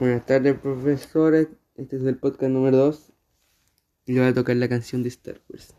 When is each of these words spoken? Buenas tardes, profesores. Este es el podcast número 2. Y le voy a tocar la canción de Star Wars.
Buenas 0.00 0.24
tardes, 0.26 0.56
profesores. 0.56 1.48
Este 1.74 1.96
es 1.96 2.04
el 2.04 2.18
podcast 2.18 2.52
número 2.52 2.76
2. 2.76 3.12
Y 4.06 4.12
le 4.12 4.20
voy 4.20 4.28
a 4.28 4.34
tocar 4.34 4.54
la 4.54 4.68
canción 4.68 5.02
de 5.02 5.08
Star 5.08 5.42
Wars. 5.48 5.74